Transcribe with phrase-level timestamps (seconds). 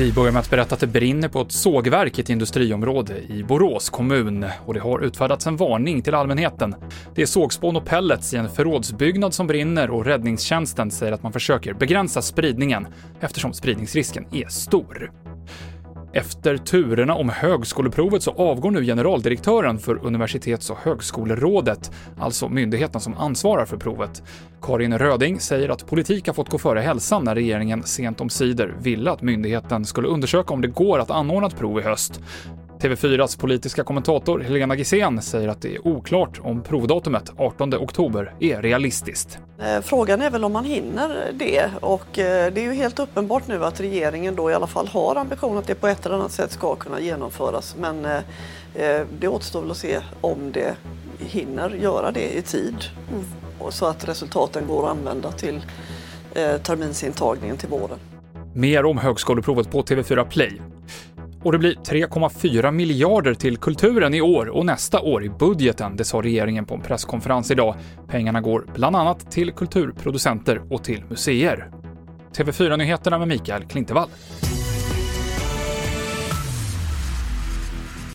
[0.00, 3.42] Vi börjar med att berätta att det brinner på ett sågverk i ett industriområde i
[3.42, 6.74] Borås kommun och det har utfärdats en varning till allmänheten.
[7.14, 11.32] Det är sågspån och pellets i en förrådsbyggnad som brinner och räddningstjänsten säger att man
[11.32, 12.86] försöker begränsa spridningen
[13.20, 15.10] eftersom spridningsrisken är stor.
[16.12, 23.14] Efter turerna om högskoleprovet så avgår nu generaldirektören för Universitets och högskolerådet, alltså myndigheten som
[23.16, 24.22] ansvarar för provet.
[24.62, 28.76] Karin Röding säger att politik har fått gå före hälsan när regeringen sent om sidor
[28.80, 32.20] ville att myndigheten skulle undersöka om det går att anordna ett prov i höst.
[32.80, 38.62] TV4s politiska kommentator Helena Gissén säger att det är oklart om provdatumet 18 oktober är
[38.62, 39.38] realistiskt.
[39.58, 43.48] Eh, frågan är väl om man hinner det och eh, det är ju helt uppenbart
[43.48, 46.32] nu att regeringen då i alla fall har ambition att det på ett eller annat
[46.32, 48.20] sätt ska kunna genomföras men eh,
[49.20, 50.74] det återstår väl att se om det
[51.18, 52.76] hinner göra det i tid
[53.70, 55.60] så att resultaten går att använda till
[56.62, 57.98] terminsintagningen till våren.
[58.54, 60.60] Mer om högskoleprovet på TV4 Play.
[61.42, 66.04] Och det blir 3,4 miljarder till kulturen i år och nästa år i budgeten, det
[66.04, 67.74] sa regeringen på en presskonferens idag.
[68.08, 71.70] Pengarna går bland annat till kulturproducenter och till museer.
[72.36, 74.08] TV4-nyheterna med Mikael Klintevall.